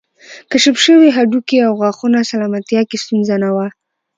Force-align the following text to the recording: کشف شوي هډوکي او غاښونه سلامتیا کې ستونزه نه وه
کشف 0.51 0.75
شوي 0.85 1.09
هډوکي 1.17 1.57
او 1.67 1.71
غاښونه 1.81 2.19
سلامتیا 2.31 2.81
کې 2.89 2.97
ستونزه 3.03 3.35
نه 3.43 3.49
وه 3.55 3.67